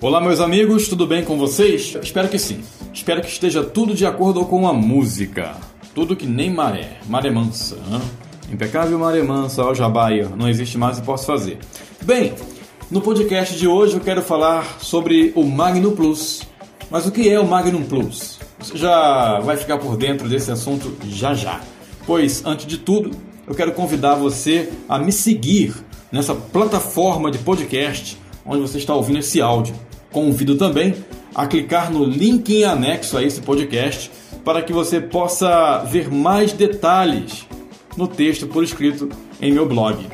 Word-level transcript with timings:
Olá, 0.00 0.20
meus 0.20 0.38
amigos, 0.38 0.86
tudo 0.86 1.08
bem 1.08 1.24
com 1.24 1.36
vocês? 1.36 1.96
Espero 2.00 2.28
que 2.28 2.38
sim. 2.38 2.60
Espero 2.94 3.20
que 3.20 3.26
esteja 3.26 3.64
tudo 3.64 3.96
de 3.96 4.06
acordo 4.06 4.44
com 4.44 4.68
a 4.68 4.72
música. 4.72 5.56
Tudo 5.92 6.14
que 6.14 6.24
nem 6.24 6.54
maré. 6.54 6.98
Maré 7.08 7.32
mansa. 7.32 7.76
Impecável 8.48 8.96
maré 8.96 9.24
mansa, 9.24 9.64
ó 9.64 9.74
Jabaia. 9.74 10.28
Não 10.36 10.48
existe 10.48 10.78
mais 10.78 10.98
e 10.98 11.02
posso 11.02 11.26
fazer. 11.26 11.58
Bem, 12.00 12.32
no 12.88 13.00
podcast 13.00 13.58
de 13.58 13.66
hoje 13.66 13.94
eu 13.94 14.00
quero 14.00 14.22
falar 14.22 14.78
sobre 14.78 15.32
o 15.34 15.42
Magnum 15.42 15.96
Plus. 15.96 16.42
Mas 16.88 17.04
o 17.04 17.10
que 17.10 17.28
é 17.28 17.40
o 17.40 17.44
Magnum 17.44 17.82
Plus? 17.82 18.38
Você 18.60 18.78
já 18.78 19.40
vai 19.40 19.56
ficar 19.56 19.78
por 19.78 19.96
dentro 19.96 20.28
desse 20.28 20.52
assunto 20.52 20.96
já 21.08 21.34
já. 21.34 21.60
Pois, 22.06 22.46
antes 22.46 22.66
de 22.66 22.78
tudo, 22.78 23.10
eu 23.48 23.54
quero 23.54 23.72
convidar 23.72 24.14
você 24.14 24.70
a 24.88 24.96
me 24.96 25.10
seguir 25.10 25.74
nessa 26.12 26.36
plataforma 26.36 27.32
de 27.32 27.38
podcast 27.38 28.16
onde 28.46 28.62
você 28.62 28.78
está 28.78 28.94
ouvindo 28.94 29.18
esse 29.18 29.40
áudio. 29.40 29.74
Convido 30.18 30.56
também 30.56 30.96
a 31.32 31.46
clicar 31.46 31.92
no 31.92 32.02
link 32.02 32.52
em 32.52 32.64
anexo 32.64 33.16
a 33.16 33.22
esse 33.22 33.40
podcast 33.40 34.10
para 34.44 34.62
que 34.62 34.72
você 34.72 35.00
possa 35.00 35.78
ver 35.84 36.10
mais 36.10 36.52
detalhes 36.52 37.46
no 37.96 38.08
texto 38.08 38.48
por 38.48 38.64
escrito 38.64 39.08
em 39.40 39.52
meu 39.52 39.64
blog. 39.64 40.04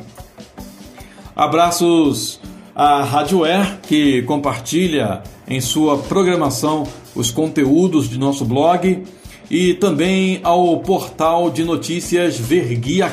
Abraços 1.35 2.39
à 2.75 3.01
Rádio 3.01 3.45
Air, 3.45 3.79
que 3.81 4.21
compartilha 4.21 5.23
em 5.47 5.59
sua 5.59 5.97
programação 5.97 6.85
os 7.15 7.31
conteúdos 7.31 8.07
de 8.07 8.19
nosso 8.19 8.45
blog 8.45 9.03
e 9.49 9.73
também 9.73 10.39
ao 10.43 10.81
portal 10.81 11.49
de 11.49 11.63
notícias 11.63 12.37
Verguia 12.37 13.11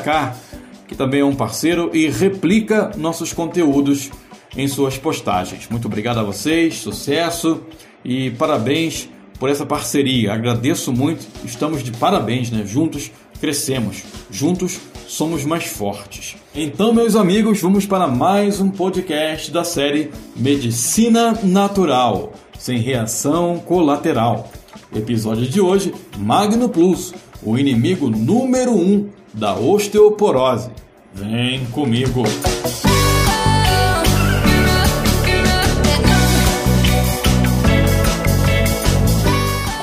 que 0.87 0.93
também 0.93 1.21
é 1.21 1.25
um 1.25 1.33
parceiro 1.33 1.89
e 1.91 2.07
replica 2.07 2.91
nossos 2.95 3.33
conteúdos 3.33 4.11
em 4.55 4.67
suas 4.67 4.97
postagens. 4.97 5.67
Muito 5.69 5.87
obrigado 5.87 6.19
a 6.19 6.23
vocês, 6.23 6.75
sucesso 6.75 7.61
e 8.03 8.31
parabéns 8.31 9.09
por 9.39 9.49
essa 9.49 9.65
parceria. 9.65 10.33
Agradeço 10.33 10.91
muito, 10.91 11.25
estamos 11.43 11.83
de 11.83 11.91
parabéns, 11.91 12.51
né? 12.51 12.65
Juntos 12.65 13.11
crescemos, 13.39 14.03
juntos 14.31 14.79
somos 15.07 15.43
mais 15.43 15.65
fortes. 15.65 16.35
Então, 16.55 16.93
meus 16.93 17.15
amigos, 17.15 17.59
vamos 17.61 17.85
para 17.85 18.07
mais 18.07 18.59
um 18.59 18.69
podcast 18.69 19.51
da 19.51 19.63
série 19.63 20.11
Medicina 20.35 21.37
Natural, 21.43 22.31
sem 22.57 22.79
reação 22.79 23.59
colateral. 23.59 24.49
Episódio 24.95 25.45
de 25.45 25.59
hoje: 25.59 25.93
Magno 26.17 26.69
Plus, 26.69 27.13
o 27.43 27.57
inimigo 27.57 28.09
número 28.09 28.71
um 28.71 29.09
da 29.33 29.55
osteoporose. 29.55 30.69
Vem 31.13 31.65
comigo! 31.65 32.23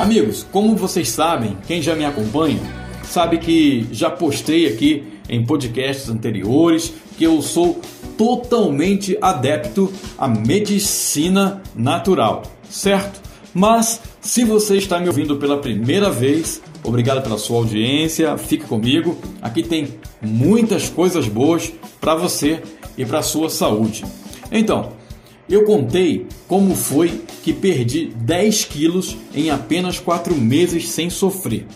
Amigos, 0.00 0.46
como 0.50 0.74
vocês 0.76 1.10
sabem, 1.10 1.58
quem 1.66 1.82
já 1.82 1.94
me 1.94 2.06
acompanha, 2.06 2.58
sabe 3.04 3.36
que 3.36 3.86
já 3.92 4.08
postei 4.08 4.66
aqui 4.66 5.04
em 5.28 5.44
podcasts 5.44 6.08
anteriores 6.08 6.94
que 7.18 7.24
eu 7.24 7.42
sou 7.42 7.78
totalmente 8.16 9.18
adepto 9.20 9.92
à 10.16 10.26
medicina 10.26 11.62
natural, 11.76 12.44
certo? 12.70 13.20
Mas 13.52 14.00
se 14.22 14.42
você 14.42 14.78
está 14.78 14.98
me 14.98 15.06
ouvindo 15.06 15.36
pela 15.36 15.58
primeira 15.58 16.08
vez, 16.08 16.62
obrigado 16.82 17.22
pela 17.22 17.36
sua 17.36 17.58
audiência, 17.58 18.38
fique 18.38 18.64
comigo. 18.64 19.18
Aqui 19.42 19.62
tem 19.62 20.00
muitas 20.22 20.88
coisas 20.88 21.28
boas 21.28 21.74
para 22.00 22.14
você 22.14 22.62
e 22.96 23.04
para 23.04 23.20
sua 23.20 23.50
saúde. 23.50 24.06
Então, 24.50 24.92
eu 25.54 25.64
contei 25.64 26.26
como 26.46 26.74
foi 26.74 27.22
que 27.42 27.52
perdi 27.52 28.06
10 28.16 28.64
quilos 28.66 29.16
em 29.34 29.50
apenas 29.50 29.98
4 29.98 30.34
meses 30.34 30.88
sem 30.88 31.10
sofrer. 31.10 31.66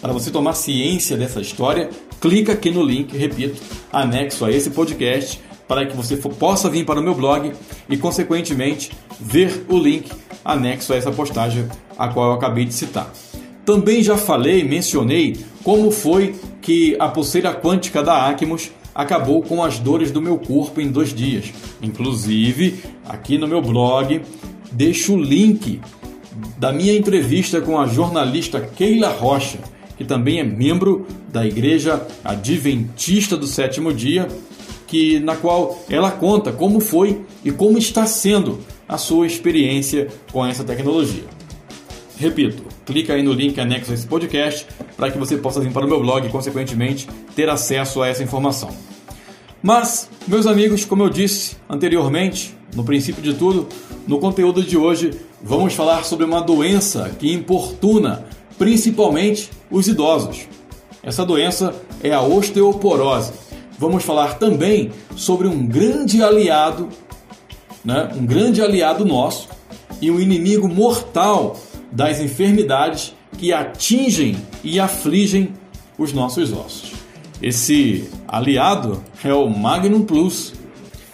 Para 0.00 0.12
você 0.12 0.30
tomar 0.30 0.54
ciência 0.54 1.16
dessa 1.16 1.40
história, 1.40 1.88
clica 2.20 2.52
aqui 2.52 2.70
no 2.70 2.82
link, 2.82 3.16
repito, 3.16 3.60
anexo 3.92 4.44
a 4.44 4.50
esse 4.50 4.70
podcast, 4.70 5.40
para 5.66 5.86
que 5.86 5.96
você 5.96 6.16
possa 6.16 6.68
vir 6.68 6.84
para 6.84 7.00
o 7.00 7.02
meu 7.02 7.14
blog 7.14 7.52
e, 7.88 7.96
consequentemente, 7.96 8.90
ver 9.20 9.64
o 9.68 9.78
link 9.78 10.10
anexo 10.44 10.92
a 10.92 10.96
essa 10.96 11.10
postagem 11.10 11.66
a 11.96 12.08
qual 12.08 12.30
eu 12.30 12.32
acabei 12.34 12.64
de 12.64 12.74
citar. 12.74 13.10
Também 13.64 14.02
já 14.02 14.16
falei, 14.16 14.64
mencionei 14.64 15.36
como 15.62 15.90
foi 15.90 16.34
que 16.60 16.96
a 16.98 17.08
pulseira 17.08 17.54
quântica 17.54 18.02
da 18.02 18.26
Acmos 18.28 18.70
acabou 18.94 19.42
com 19.42 19.62
as 19.62 19.78
dores 19.78 20.10
do 20.10 20.20
meu 20.20 20.38
corpo 20.38 20.80
em 20.80 20.88
dois 20.88 21.14
dias. 21.14 21.52
Inclusive, 21.82 22.82
aqui 23.08 23.38
no 23.38 23.48
meu 23.48 23.62
blog, 23.62 24.20
deixo 24.70 25.14
o 25.14 25.20
link 25.20 25.80
da 26.58 26.72
minha 26.72 26.94
entrevista 26.94 27.60
com 27.60 27.78
a 27.78 27.86
jornalista 27.86 28.60
Keila 28.60 29.08
Rocha, 29.08 29.58
que 29.96 30.04
também 30.04 30.38
é 30.38 30.44
membro 30.44 31.06
da 31.28 31.46
Igreja 31.46 32.06
Adventista 32.24 33.36
do 33.36 33.46
Sétimo 33.46 33.92
Dia, 33.92 34.28
que 34.86 35.18
na 35.18 35.36
qual 35.36 35.82
ela 35.88 36.10
conta 36.10 36.52
como 36.52 36.80
foi 36.80 37.22
e 37.44 37.50
como 37.50 37.78
está 37.78 38.06
sendo 38.06 38.60
a 38.88 38.98
sua 38.98 39.26
experiência 39.26 40.08
com 40.30 40.44
essa 40.44 40.62
tecnologia. 40.62 41.24
Repito, 42.18 42.71
clica 42.84 43.14
aí 43.14 43.22
no 43.22 43.32
link 43.32 43.60
anexo 43.60 43.90
a 43.90 43.94
esse 43.94 44.06
podcast 44.06 44.66
para 44.96 45.10
que 45.10 45.18
você 45.18 45.36
possa 45.36 45.60
vir 45.60 45.72
para 45.72 45.84
o 45.86 45.88
meu 45.88 46.00
blog 46.00 46.26
e, 46.26 46.30
consequentemente, 46.30 47.08
ter 47.34 47.48
acesso 47.48 48.02
a 48.02 48.08
essa 48.08 48.22
informação. 48.22 48.70
Mas, 49.62 50.10
meus 50.26 50.46
amigos, 50.46 50.84
como 50.84 51.04
eu 51.04 51.08
disse 51.08 51.56
anteriormente, 51.68 52.56
no 52.74 52.84
princípio 52.84 53.22
de 53.22 53.34
tudo, 53.34 53.68
no 54.06 54.18
conteúdo 54.18 54.62
de 54.62 54.76
hoje 54.76 55.12
vamos 55.42 55.74
falar 55.74 56.04
sobre 56.04 56.24
uma 56.24 56.40
doença 56.40 57.10
que 57.18 57.32
importuna 57.32 58.24
principalmente 58.58 59.50
os 59.70 59.86
idosos. 59.86 60.48
Essa 61.02 61.24
doença 61.24 61.74
é 62.02 62.12
a 62.12 62.22
osteoporose. 62.22 63.32
Vamos 63.78 64.04
falar 64.04 64.38
também 64.38 64.90
sobre 65.16 65.48
um 65.48 65.66
grande 65.66 66.22
aliado, 66.22 66.88
né? 67.84 68.10
um 68.16 68.24
grande 68.24 68.62
aliado 68.62 69.04
nosso 69.04 69.48
e 70.00 70.10
um 70.10 70.20
inimigo 70.20 70.68
mortal 70.68 71.56
das 71.92 72.20
enfermidades 72.20 73.14
que 73.38 73.52
atingem 73.52 74.36
e 74.64 74.80
afligem 74.80 75.52
os 75.98 76.12
nossos 76.12 76.52
ossos. 76.52 76.92
Esse 77.40 78.08
aliado 78.26 79.02
é 79.22 79.32
o 79.32 79.48
Magnum 79.48 80.02
Plus. 80.02 80.54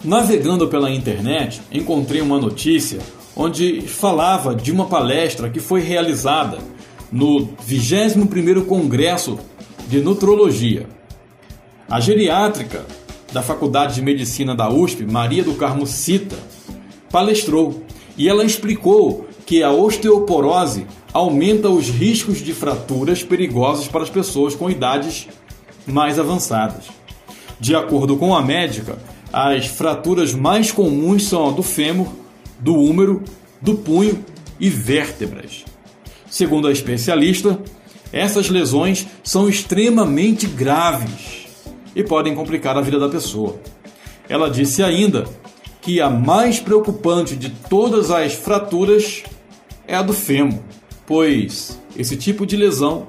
Navegando 0.04 0.68
pela 0.68 0.90
internet, 0.90 1.60
encontrei 1.72 2.20
uma 2.20 2.38
notícia 2.38 3.00
onde 3.34 3.82
falava 3.82 4.54
de 4.54 4.70
uma 4.70 4.86
palestra 4.86 5.50
que 5.50 5.60
foi 5.60 5.80
realizada 5.80 6.58
no 7.10 7.48
21º 7.68 8.64
Congresso 8.66 9.38
de 9.88 10.00
Nutrologia. 10.00 10.86
A 11.88 11.98
geriátrica 12.00 12.84
da 13.32 13.42
Faculdade 13.42 13.94
de 13.94 14.02
Medicina 14.02 14.54
da 14.54 14.68
USP, 14.68 15.04
Maria 15.04 15.42
do 15.42 15.54
Carmo 15.54 15.86
Cita, 15.86 16.36
palestrou 17.10 17.82
e 18.16 18.28
ela 18.28 18.44
explicou 18.44 19.27
que 19.48 19.62
a 19.62 19.72
osteoporose 19.72 20.86
aumenta 21.10 21.70
os 21.70 21.88
riscos 21.88 22.42
de 22.42 22.52
fraturas 22.52 23.22
perigosas 23.22 23.88
para 23.88 24.02
as 24.02 24.10
pessoas 24.10 24.54
com 24.54 24.68
idades 24.68 25.26
mais 25.86 26.18
avançadas. 26.18 26.84
De 27.58 27.74
acordo 27.74 28.18
com 28.18 28.36
a 28.36 28.42
médica, 28.42 28.98
as 29.32 29.64
fraturas 29.64 30.34
mais 30.34 30.70
comuns 30.70 31.26
são 31.26 31.48
a 31.48 31.50
do 31.50 31.62
fêmur, 31.62 32.08
do 32.60 32.74
húmero, 32.74 33.22
do 33.58 33.74
punho 33.76 34.22
e 34.60 34.68
vértebras. 34.68 35.64
Segundo 36.28 36.68
a 36.68 36.70
especialista, 36.70 37.58
essas 38.12 38.50
lesões 38.50 39.06
são 39.24 39.48
extremamente 39.48 40.46
graves 40.46 41.46
e 41.96 42.04
podem 42.04 42.34
complicar 42.34 42.76
a 42.76 42.82
vida 42.82 42.98
da 42.98 43.08
pessoa. 43.08 43.58
Ela 44.28 44.50
disse 44.50 44.82
ainda 44.82 45.24
que 45.80 46.02
a 46.02 46.10
mais 46.10 46.60
preocupante 46.60 47.34
de 47.34 47.48
todas 47.48 48.10
as 48.10 48.34
fraturas 48.34 49.22
é 49.88 49.96
a 49.96 50.02
do 50.02 50.12
fêmur, 50.12 50.60
pois 51.06 51.80
esse 51.96 52.16
tipo 52.16 52.44
de 52.46 52.56
lesão 52.56 53.06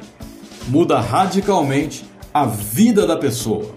muda 0.70 1.00
radicalmente 1.00 2.06
a 2.34 2.46
vida 2.46 3.06
da 3.06 3.18
pessoa. 3.18 3.76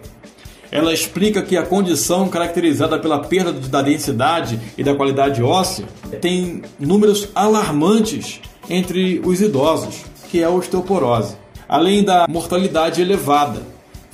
Ela 0.70 0.94
explica 0.94 1.42
que 1.42 1.56
a 1.56 1.66
condição 1.66 2.28
caracterizada 2.28 2.98
pela 2.98 3.18
perda 3.18 3.52
da 3.52 3.82
densidade 3.82 4.58
e 4.78 4.82
da 4.82 4.94
qualidade 4.94 5.42
óssea 5.42 5.86
tem 6.20 6.62
números 6.78 7.28
alarmantes 7.34 8.40
entre 8.70 9.20
os 9.24 9.40
idosos, 9.42 9.96
que 10.30 10.40
é 10.40 10.44
a 10.44 10.50
osteoporose, 10.50 11.36
além 11.68 12.02
da 12.02 12.26
mortalidade 12.28 13.02
elevada, 13.02 13.62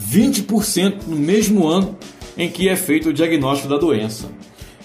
20% 0.03 1.03
no 1.07 1.17
mesmo 1.17 1.69
ano 1.69 1.97
em 2.37 2.49
que 2.49 2.69
é 2.69 2.75
feito 2.75 3.11
o 3.11 3.13
diagnóstico 3.13 3.69
da 3.69 3.77
doença. 3.77 4.29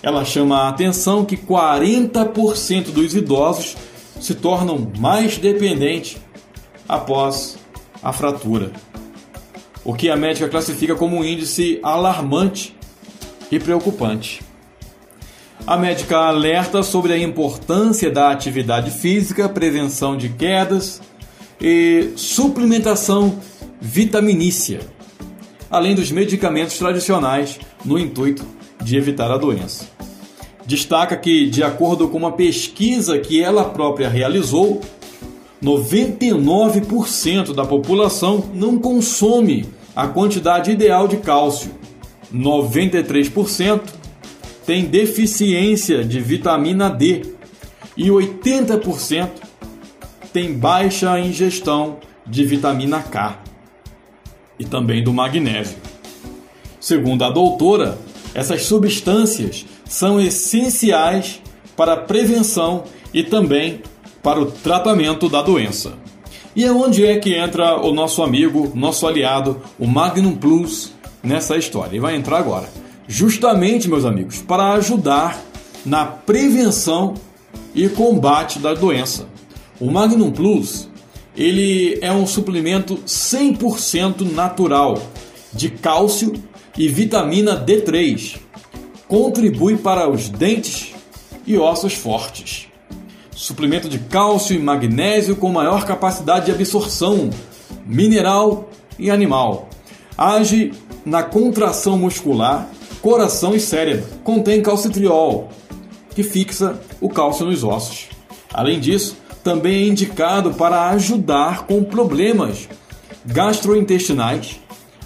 Ela 0.01 0.25
chama 0.25 0.57
a 0.57 0.69
atenção 0.69 1.23
que 1.23 1.38
40% 1.38 2.91
dos 2.91 3.15
idosos 3.15 3.75
se 4.23 4.35
tornam 4.35 4.91
mais 4.97 5.37
dependentes 5.37 6.17
após 6.87 7.57
a 8.01 8.11
fratura 8.13 8.71
o 9.83 9.93
que 9.93 10.09
a 10.09 10.15
médica 10.15 10.47
classifica 10.47 10.95
como 10.95 11.17
um 11.17 11.23
índice 11.23 11.79
alarmante 11.83 12.75
e 13.51 13.59
preocupante. 13.59 14.41
A 15.65 15.77
médica 15.77 16.17
alerta 16.17 16.83
sobre 16.83 17.13
a 17.13 17.17
importância 17.17 18.09
da 18.09 18.31
atividade 18.31 18.91
física, 18.91 19.47
prevenção 19.47 20.17
de 20.17 20.29
quedas 20.29 21.01
e 21.59 22.11
suplementação 22.15 23.39
vitaminícia, 23.79 24.79
além 25.69 25.95
dos 25.95 26.11
medicamentos 26.11 26.77
tradicionais 26.77 27.59
no 27.83 27.97
intuito 27.97 28.45
de 28.81 28.97
evitar 28.97 29.31
a 29.31 29.37
doença. 29.37 29.92
Destaca 30.65 31.18
que, 31.18 31.48
de 31.48 31.63
acordo 31.63 32.07
com 32.07 32.18
uma 32.18 32.31
pesquisa 32.31 33.19
que 33.19 33.42
ela 33.42 33.65
própria 33.65 34.07
realizou, 34.07 34.81
99% 35.62 37.54
da 37.54 37.65
população 37.65 38.50
não 38.54 38.77
consome 38.77 39.65
a 39.95 40.07
quantidade 40.07 40.71
ideal 40.71 41.07
de 41.07 41.18
cálcio. 41.18 41.71
93% 42.33 43.81
tem 44.65 44.86
deficiência 44.86 46.04
de 46.04 46.19
vitamina 46.19 46.89
D 46.89 47.33
e 47.95 48.07
80% 48.07 49.30
tem 50.31 50.54
baixa 50.54 51.19
ingestão 51.19 51.98
de 52.25 52.44
vitamina 52.44 53.01
K 53.01 53.39
e 54.57 54.65
também 54.65 55.04
do 55.04 55.13
magnésio. 55.13 55.77
Segundo 56.80 57.24
a 57.24 57.30
doutora, 57.30 57.98
essas 58.33 58.63
substâncias 58.63 59.65
são 59.93 60.19
essenciais 60.19 61.39
para 61.77 61.93
a 61.93 61.97
prevenção 61.97 62.85
e 63.13 63.21
também 63.21 63.83
para 64.23 64.41
o 64.41 64.47
tratamento 64.47 65.29
da 65.29 65.43
doença. 65.43 65.93
E 66.55 66.65
é 66.65 66.71
onde 66.71 67.05
é 67.05 67.19
que 67.19 67.35
entra 67.35 67.79
o 67.79 67.93
nosso 67.93 68.23
amigo, 68.23 68.71
nosso 68.73 69.05
aliado, 69.05 69.61
o 69.77 69.85
Magnum 69.85 70.35
Plus 70.35 70.91
nessa 71.21 71.57
história. 71.57 71.95
E 71.95 71.99
vai 71.99 72.15
entrar 72.15 72.39
agora. 72.39 72.67
Justamente, 73.07 73.87
meus 73.87 74.03
amigos, 74.03 74.39
para 74.39 74.73
ajudar 74.73 75.39
na 75.85 76.05
prevenção 76.05 77.13
e 77.75 77.87
combate 77.87 78.57
da 78.57 78.73
doença. 78.73 79.27
O 79.79 79.91
Magnum 79.91 80.31
Plus, 80.31 80.89
ele 81.37 81.99
é 82.01 82.11
um 82.11 82.25
suplemento 82.25 82.95
100% 83.05 84.21
natural 84.31 84.99
de 85.53 85.69
cálcio 85.69 86.33
e 86.75 86.87
vitamina 86.87 87.63
D3. 87.63 88.39
Contribui 89.13 89.77
para 89.77 90.10
os 90.10 90.27
dentes 90.27 90.92
e 91.45 91.56
ossos 91.56 91.94
fortes 91.94 92.68
suplemento 93.36 93.88
de 93.88 94.00
cálcio 94.00 94.56
e 94.56 94.60
magnésio 94.60 95.36
com 95.36 95.51
maior 95.51 95.86
capacidade 95.86 96.48
de 96.48 96.51
absorção, 96.51 97.30
mineral 97.86 98.71
e 98.98 99.12
animal. 99.12 99.69
Age 100.18 100.74
na 101.06 101.21
contração 101.21 101.95
muscular, 101.95 102.68
coração 103.04 103.54
e 103.54 103.60
cérebro. 103.60 104.04
Contém 104.24 104.63
calcitriol, 104.63 105.48
que 106.15 106.24
fixa 106.24 106.81
o 107.00 107.07
cálcio 107.07 107.45
nos 107.45 107.63
ossos. 107.63 108.07
Além 108.51 108.80
disso, 108.80 109.15
também 109.44 109.83
é 109.83 109.88
indicado 109.89 110.56
para 110.56 110.89
ajudar 110.89 111.68
com 111.68 111.83
problemas 111.83 112.68
gastrointestinais, 113.24 114.60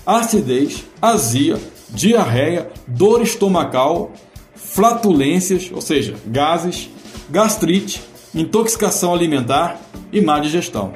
acidez, 0.05 0.85
azia, 1.01 1.59
diarreia, 1.89 2.69
dor 2.87 3.21
estomacal, 3.21 4.11
flatulências, 4.55 5.69
ou 5.73 5.81
seja, 5.81 6.15
gases, 6.25 6.89
gastrite, 7.29 8.01
intoxicação 8.33 9.13
alimentar 9.13 9.79
e 10.11 10.21
má 10.21 10.39
digestão. 10.39 10.93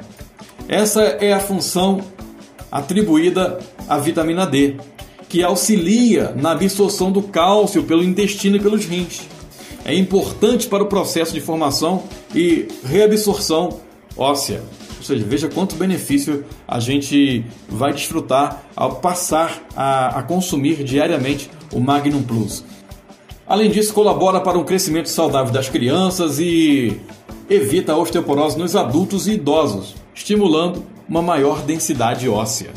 Essa 0.68 1.02
é 1.02 1.32
a 1.32 1.40
função 1.40 2.00
atribuída 2.70 3.58
à 3.88 3.98
vitamina 3.98 4.46
D, 4.46 4.76
que 5.28 5.42
auxilia 5.42 6.32
na 6.36 6.52
absorção 6.52 7.10
do 7.10 7.22
cálcio 7.22 7.82
pelo 7.84 8.02
intestino 8.02 8.56
e 8.56 8.60
pelos 8.60 8.84
rins. 8.84 9.22
É 9.84 9.94
importante 9.94 10.68
para 10.68 10.82
o 10.82 10.86
processo 10.86 11.32
de 11.32 11.40
formação 11.40 12.04
e 12.34 12.68
reabsorção 12.84 13.80
óssea. 14.16 14.62
Ou 15.02 15.06
seja, 15.06 15.24
veja 15.26 15.48
quanto 15.48 15.74
benefício 15.74 16.44
a 16.66 16.78
gente 16.78 17.44
vai 17.68 17.92
desfrutar 17.92 18.62
ao 18.76 18.96
passar 18.96 19.66
a, 19.74 20.20
a 20.20 20.22
consumir 20.22 20.84
diariamente 20.84 21.50
o 21.72 21.80
Magnum 21.80 22.22
Plus. 22.22 22.64
Além 23.44 23.68
disso, 23.68 23.92
colabora 23.92 24.40
para 24.40 24.56
um 24.56 24.62
crescimento 24.62 25.08
saudável 25.08 25.52
das 25.52 25.68
crianças 25.68 26.38
e 26.38 27.00
evita 27.50 27.92
a 27.92 27.98
osteoporose 27.98 28.56
nos 28.56 28.76
adultos 28.76 29.26
e 29.26 29.32
idosos, 29.32 29.96
estimulando 30.14 30.84
uma 31.08 31.20
maior 31.20 31.62
densidade 31.62 32.28
óssea. 32.28 32.70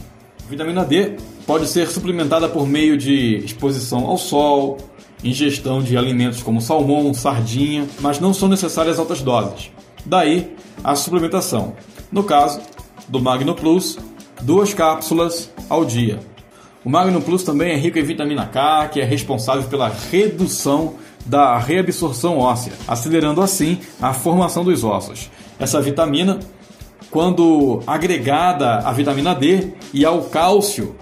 Vitamina 0.49 0.83
D 0.83 1.17
pode 1.45 1.67
ser 1.67 1.87
suplementada 1.91 2.49
por 2.49 2.67
meio 2.67 2.97
de 2.97 3.37
exposição 3.37 4.07
ao 4.07 4.17
sol, 4.17 4.77
ingestão 5.23 5.79
de 5.79 5.95
alimentos 5.95 6.41
como 6.41 6.59
salmão, 6.59 7.13
sardinha, 7.13 7.87
mas 7.99 8.19
não 8.19 8.33
são 8.33 8.49
necessárias 8.49 8.97
altas 8.97 9.21
doses. 9.21 9.69
Daí 10.03 10.55
a 10.83 10.95
suplementação. 10.95 11.75
No 12.15 12.23
caso 12.23 12.61
do 13.09 13.21
Magno 13.21 13.53
Plus, 13.53 13.99
duas 14.41 14.73
cápsulas 14.73 15.51
ao 15.67 15.83
dia. 15.83 16.21
O 16.85 16.89
Magno 16.89 17.21
Plus 17.21 17.43
também 17.43 17.73
é 17.73 17.75
rico 17.75 17.99
em 17.99 18.03
vitamina 18.03 18.45
K, 18.45 18.87
que 18.87 19.01
é 19.01 19.03
responsável 19.03 19.63
pela 19.63 19.89
redução 19.89 20.93
da 21.25 21.57
reabsorção 21.57 22.37
óssea, 22.37 22.71
acelerando 22.87 23.41
assim 23.41 23.79
a 24.01 24.13
formação 24.13 24.63
dos 24.63 24.81
ossos. 24.81 25.29
Essa 25.59 25.81
vitamina, 25.81 26.39
quando 27.11 27.81
agregada 27.85 28.77
à 28.77 28.93
vitamina 28.93 29.35
D 29.35 29.73
e 29.93 30.05
ao 30.05 30.21
cálcio, 30.21 30.95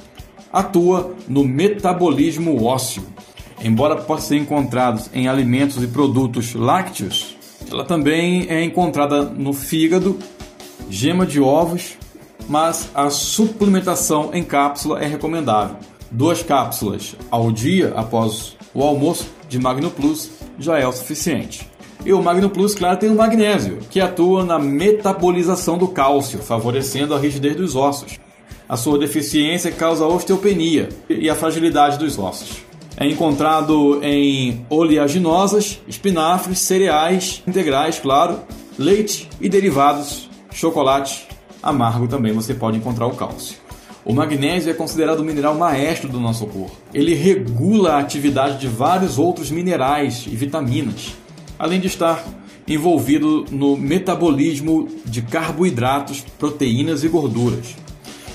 atua 0.51 1.13
no 1.27 1.43
metabolismo 1.43 2.65
ósseo. 2.65 3.03
Embora 3.63 3.97
possa 3.97 4.29
ser 4.29 4.37
encontrada 4.37 4.99
em 5.13 5.27
alimentos 5.27 5.83
e 5.83 5.85
produtos 5.85 6.55
lácteos, 6.55 7.37
ela 7.71 7.85
também 7.85 8.47
é 8.49 8.63
encontrada 8.63 9.21
no 9.21 9.53
fígado, 9.53 10.17
gema 10.93 11.25
de 11.25 11.41
ovos, 11.41 11.97
mas 12.47 12.87
a 12.93 13.09
suplementação 13.09 14.29
em 14.31 14.43
cápsula 14.43 15.03
é 15.03 15.07
recomendável. 15.07 15.77
Duas 16.11 16.43
cápsulas 16.43 17.15
ao 17.31 17.51
dia 17.51 17.93
após 17.95 18.55
o 18.75 18.83
almoço 18.83 19.25
de 19.49 19.59
Magno 19.59 19.89
Plus 19.89 20.29
já 20.59 20.77
é 20.77 20.85
o 20.85 20.91
suficiente. 20.91 21.67
E 22.05 22.13
o 22.13 22.21
Magno 22.21 22.47
Plus, 22.47 22.75
claro, 22.75 22.99
tem 22.99 23.09
o 23.09 23.15
magnésio, 23.15 23.79
que 23.89 23.99
atua 23.99 24.45
na 24.45 24.59
metabolização 24.59 25.79
do 25.79 25.87
cálcio, 25.87 26.37
favorecendo 26.37 27.15
a 27.15 27.19
rigidez 27.19 27.55
dos 27.55 27.75
ossos. 27.75 28.19
A 28.69 28.77
sua 28.77 28.99
deficiência 28.99 29.71
causa 29.71 30.05
osteopenia 30.05 30.89
e 31.09 31.27
a 31.27 31.33
fragilidade 31.33 31.97
dos 31.97 32.19
ossos. 32.19 32.57
É 32.95 33.07
encontrado 33.07 33.99
em 34.03 34.63
oleaginosas, 34.69 35.81
espinafres, 35.87 36.59
cereais 36.59 37.41
integrais, 37.47 37.97
claro, 37.97 38.41
leite 38.77 39.27
e 39.41 39.49
derivados, 39.49 40.29
chocolate 40.53 41.27
amargo 41.61 42.07
também 42.07 42.33
você 42.33 42.53
pode 42.53 42.77
encontrar 42.77 43.07
o 43.07 43.15
cálcio. 43.15 43.57
O 44.05 44.13
magnésio 44.13 44.69
é 44.69 44.73
considerado 44.73 45.21
o 45.21 45.23
mineral 45.23 45.55
maestro 45.55 46.09
do 46.09 46.19
nosso 46.19 46.45
corpo. 46.45 46.75
Ele 46.93 47.15
regula 47.15 47.93
a 47.93 47.99
atividade 47.99 48.59
de 48.59 48.67
vários 48.67 49.17
outros 49.17 49.49
minerais 49.49 50.25
e 50.27 50.35
vitaminas, 50.35 51.15
além 51.57 51.79
de 51.79 51.87
estar 51.87 52.21
envolvido 52.67 53.45
no 53.49 53.77
metabolismo 53.77 54.89
de 55.05 55.21
carboidratos, 55.21 56.25
proteínas 56.37 57.03
e 57.03 57.07
gorduras. 57.07 57.75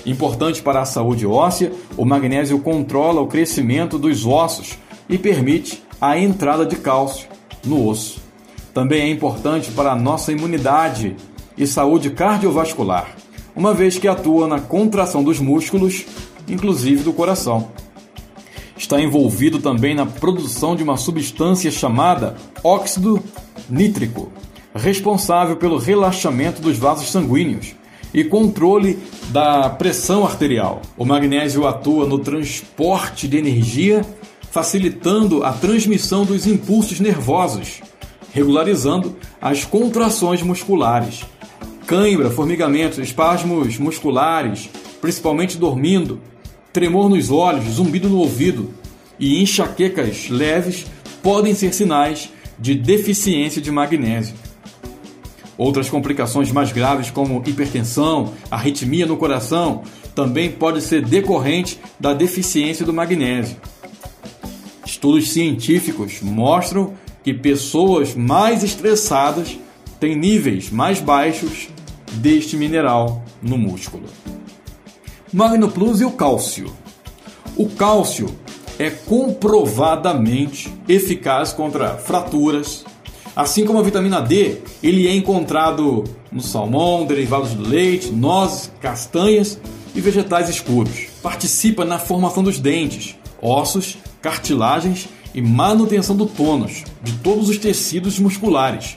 Importante 0.07 0.63
para 0.63 0.81
a 0.81 0.87
saúde 0.87 1.27
óssea, 1.27 1.71
o 1.97 2.05
magnésio 2.05 2.59
controla 2.61 3.21
o 3.21 3.27
crescimento 3.27 3.99
dos 3.99 4.25
ossos 4.25 4.79
e 5.07 5.19
permite 5.19 5.83
a 6.01 6.19
entrada 6.19 6.65
de 6.65 6.77
cálcio 6.77 7.29
no 7.65 7.87
osso. 7.87 8.21
Também 8.73 9.03
é 9.03 9.11
importante 9.11 9.71
para 9.73 9.93
a 9.93 9.97
nossa 9.97 10.33
imunidade 10.33 11.17
e 11.59 11.67
saúde 11.67 12.11
cardiovascular 12.11 13.15
uma 13.59 13.75
vez 13.75 13.99
que 13.99 14.07
atua 14.07 14.47
na 14.47 14.61
contração 14.61 15.25
dos 15.25 15.41
músculos, 15.41 16.05
inclusive 16.49 17.03
do 17.03 17.13
coração. 17.13 17.71
Está 18.77 19.01
envolvido 19.01 19.59
também 19.59 19.97
na 19.97 20.07
produção 20.07 20.77
de 20.77 20.85
uma 20.85 20.97
substância 20.97 21.69
chamada 21.69 22.37
óxido 22.63 23.21
nítrico, 23.69 24.31
responsável 24.73 25.57
pelo 25.57 25.77
relaxamento 25.77 26.63
dos 26.63 26.79
vasos 26.79 27.11
sanguíneos 27.11 27.75
e 28.15 28.23
controle 28.23 28.97
da 29.31 29.69
pressão 29.69 30.25
arterial. 30.25 30.81
O 30.97 31.05
magnésio 31.05 31.67
atua 31.67 32.07
no 32.07 32.21
transporte 32.21 33.27
de 33.27 33.39
energia, 33.39 34.07
facilitando 34.53 35.43
a 35.43 35.53
transmissão 35.53 36.25
dos 36.25 36.47
impulsos 36.47 37.01
nervosos, 37.01 37.81
regularizando 38.33 39.17
as 39.41 39.65
contrações 39.65 40.43
musculares 40.43 41.27
cãibra, 41.89 42.29
formigamentos, 42.29 42.99
espasmos 42.99 43.79
musculares, 43.79 44.69
principalmente 45.01 45.57
dormindo, 45.57 46.21
tremor 46.71 47.09
nos 47.09 47.31
olhos, 47.31 47.65
zumbido 47.65 48.11
no 48.11 48.19
ouvido 48.19 48.75
e 49.19 49.43
enxaquecas 49.43 50.29
leves 50.29 50.85
podem 51.23 51.55
ser 51.55 51.73
sinais 51.73 52.29
de 52.59 52.75
deficiência 52.75 53.63
de 53.63 53.71
magnésio. 53.71 54.35
Outras 55.57 55.89
complicações 55.89 56.53
mais 56.53 56.71
graves, 56.73 57.11
como 57.11 57.43
hipertensão, 57.47 58.35
arritmia 58.51 59.07
no 59.07 59.17
coração, 59.17 59.83
também 60.15 60.51
pode 60.51 60.83
ser 60.83 61.03
decorrente 61.03 61.81
da 61.99 62.13
deficiência 62.13 62.85
do 62.85 62.93
magnésio. 62.93 63.57
Estudos 64.85 65.33
científicos 65.33 66.21
mostram 66.21 66.93
que 67.25 67.33
pessoas 67.33 68.15
mais 68.15 68.63
estressadas 68.63 69.59
têm 69.99 70.15
níveis 70.15 70.71
mais 70.71 71.01
baixos 71.01 71.69
deste 72.15 72.57
mineral 72.57 73.23
no 73.43 73.59
músculo. 73.59 74.05
Magno 75.33 75.71
Plus 75.71 76.01
e 76.01 76.05
o 76.05 76.13
cálcio. 76.13 76.73
O 77.57 77.69
cálcio 77.69 78.35
é 78.79 78.91
comprovadamente 78.91 80.73
eficaz 80.89 81.53
contra 81.53 81.97
fraturas, 81.97 82.85
assim 83.35 83.65
como 83.65 83.79
a 83.79 83.83
vitamina 83.83 84.21
D, 84.21 84.59
ele 84.83 85.07
é 85.07 85.15
encontrado 85.15 86.05
no 86.31 86.41
salmão, 86.41 87.05
derivados 87.05 87.55
do 87.55 87.69
leite, 87.69 88.11
nozes, 88.11 88.71
castanhas 88.81 89.59
e 89.95 90.01
vegetais 90.01 90.49
escuros. 90.49 91.07
Participa 91.23 91.85
na 91.85 91.99
formação 91.99 92.43
dos 92.43 92.59
dentes, 92.59 93.17
ossos, 93.43 93.99
cartilagens 94.23 95.09
e 95.35 95.43
manutenção 95.43 96.17
do 96.17 96.27
tônus 96.27 96.85
de 97.03 97.13
todos 97.19 97.49
os 97.49 97.59
tecidos 97.59 98.19
musculares. 98.19 98.97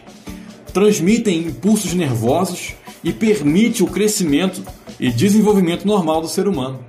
Transmitem 0.74 1.40
impulsos 1.40 1.94
nervosos 1.94 2.74
e 3.04 3.12
permite 3.12 3.84
o 3.84 3.88
crescimento 3.88 4.62
e 5.00 5.10
desenvolvimento 5.10 5.86
normal 5.86 6.22
do 6.22 6.28
ser 6.28 6.48
humano. 6.48 6.80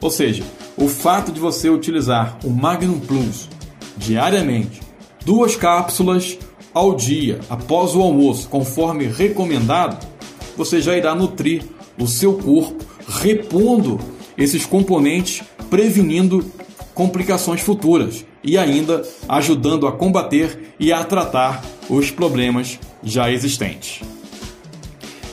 Ou 0.00 0.10
seja, 0.10 0.44
o 0.76 0.88
fato 0.88 1.32
de 1.32 1.40
você 1.40 1.68
utilizar 1.68 2.38
o 2.44 2.50
Magnum 2.50 3.00
Plus 3.00 3.48
diariamente, 3.96 4.80
duas 5.24 5.56
cápsulas 5.56 6.38
ao 6.72 6.94
dia 6.94 7.40
após 7.50 7.94
o 7.94 8.00
almoço, 8.00 8.48
conforme 8.48 9.06
recomendado, 9.06 10.06
você 10.56 10.80
já 10.80 10.96
irá 10.96 11.14
nutrir 11.14 11.64
o 11.98 12.06
seu 12.06 12.34
corpo, 12.34 12.84
repondo 13.08 13.98
esses 14.36 14.64
componentes, 14.64 15.42
prevenindo 15.68 16.44
complicações 16.94 17.60
futuras 17.60 18.24
e 18.42 18.56
ainda 18.56 19.02
ajudando 19.28 19.86
a 19.86 19.92
combater 19.92 20.74
e 20.78 20.92
a 20.92 21.02
tratar 21.04 21.64
os 21.88 22.10
problemas 22.10 22.78
já 23.02 23.30
existentes. 23.30 24.00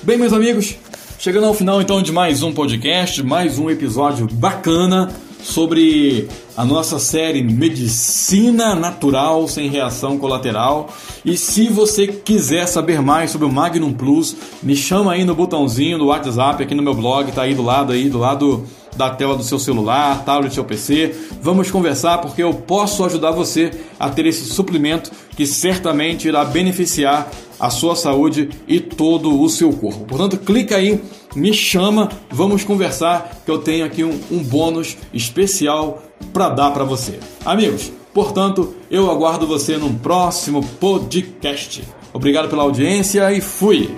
Bem, 0.05 0.19
meus 0.19 0.33
amigos, 0.33 0.75
chegando 1.17 1.47
ao 1.47 1.53
final 1.55 1.81
então 1.81 1.99
de 1.99 2.11
mais 2.11 2.43
um 2.43 2.53
podcast, 2.53 3.23
mais 3.23 3.57
um 3.57 3.71
episódio 3.71 4.27
bacana 4.31 5.11
sobre 5.41 6.27
a 6.55 6.63
nossa 6.63 6.99
série 6.99 7.41
Medicina 7.41 8.75
Natural 8.75 9.47
sem 9.47 9.67
reação 9.67 10.19
colateral. 10.19 10.93
E 11.25 11.35
se 11.35 11.69
você 11.69 12.05
quiser 12.05 12.67
saber 12.67 13.01
mais 13.01 13.31
sobre 13.31 13.47
o 13.47 13.51
Magnum 13.51 13.93
Plus, 13.93 14.35
me 14.61 14.75
chama 14.75 15.13
aí 15.13 15.23
no 15.25 15.33
botãozinho 15.33 15.97
do 15.97 16.05
WhatsApp 16.05 16.61
aqui 16.61 16.75
no 16.75 16.83
meu 16.83 16.93
blog, 16.93 17.31
tá 17.31 17.41
aí 17.41 17.55
do 17.55 17.63
lado 17.63 17.91
aí, 17.91 18.07
do 18.07 18.19
lado 18.19 18.63
da 18.95 19.09
tela 19.09 19.35
do 19.35 19.43
seu 19.43 19.59
celular, 19.59 20.23
tablet 20.23 20.57
ou 20.59 20.65
PC. 20.65 21.15
Vamos 21.41 21.69
conversar 21.71 22.19
porque 22.19 22.41
eu 22.41 22.53
posso 22.53 23.03
ajudar 23.05 23.31
você 23.31 23.71
a 23.99 24.09
ter 24.09 24.25
esse 24.25 24.45
suplemento 24.45 25.11
que 25.35 25.45
certamente 25.45 26.27
irá 26.27 26.43
beneficiar 26.45 27.29
a 27.59 27.69
sua 27.69 27.95
saúde 27.95 28.49
e 28.67 28.79
todo 28.79 29.41
o 29.41 29.49
seu 29.49 29.71
corpo. 29.73 30.05
Portanto, 30.05 30.37
clica 30.37 30.77
aí, 30.77 31.01
me 31.35 31.53
chama, 31.53 32.09
vamos 32.29 32.63
conversar 32.63 33.41
que 33.45 33.51
eu 33.51 33.59
tenho 33.59 33.85
aqui 33.85 34.03
um, 34.03 34.19
um 34.31 34.43
bônus 34.43 34.97
especial 35.13 36.03
para 36.33 36.49
dar 36.49 36.71
para 36.71 36.83
você. 36.83 37.19
Amigos, 37.45 37.91
portanto, 38.13 38.75
eu 38.89 39.09
aguardo 39.09 39.47
você 39.47 39.77
num 39.77 39.93
próximo 39.95 40.63
podcast. 40.79 41.83
Obrigado 42.13 42.49
pela 42.49 42.63
audiência 42.63 43.31
e 43.31 43.41
fui! 43.41 43.93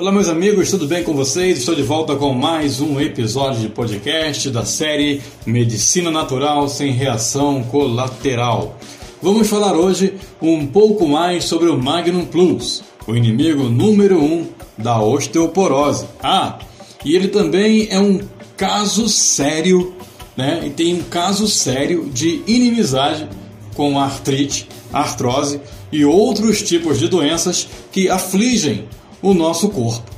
Olá, 0.00 0.10
meus 0.10 0.30
amigos, 0.30 0.70
tudo 0.70 0.86
bem 0.86 1.04
com 1.04 1.12
vocês? 1.12 1.58
Estou 1.58 1.74
de 1.74 1.82
volta 1.82 2.16
com 2.16 2.32
mais 2.32 2.80
um 2.80 2.98
episódio 2.98 3.60
de 3.60 3.68
podcast 3.68 4.48
da 4.48 4.64
série 4.64 5.20
Medicina 5.44 6.10
Natural 6.10 6.66
sem 6.70 6.90
Reação 6.90 7.62
Colateral. 7.64 8.78
Vamos 9.20 9.46
falar 9.46 9.74
hoje 9.74 10.14
um 10.40 10.66
pouco 10.66 11.06
mais 11.06 11.44
sobre 11.44 11.68
o 11.68 11.76
Magnum 11.76 12.24
Plus, 12.24 12.82
o 13.06 13.14
inimigo 13.14 13.64
número 13.64 14.18
um 14.18 14.46
da 14.78 15.02
osteoporose. 15.02 16.06
Ah, 16.22 16.58
e 17.04 17.14
ele 17.14 17.28
também 17.28 17.86
é 17.90 18.00
um 18.00 18.20
caso 18.56 19.06
sério, 19.06 19.94
né? 20.34 20.62
E 20.64 20.70
tem 20.70 20.94
um 20.94 21.02
caso 21.02 21.46
sério 21.46 22.08
de 22.10 22.42
inimizade 22.46 23.28
com 23.74 24.00
artrite, 24.00 24.66
artrose 24.90 25.60
e 25.92 26.06
outros 26.06 26.62
tipos 26.62 26.98
de 26.98 27.06
doenças 27.06 27.68
que 27.92 28.08
afligem 28.08 28.88
o 29.22 29.34
nosso 29.34 29.68
corpo. 29.68 30.10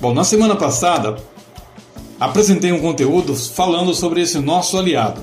Bom, 0.00 0.12
na 0.12 0.24
semana 0.24 0.56
passada 0.56 1.16
apresentei 2.18 2.72
um 2.72 2.80
conteúdo 2.80 3.34
falando 3.34 3.94
sobre 3.94 4.22
esse 4.22 4.38
nosso 4.38 4.78
aliado. 4.78 5.20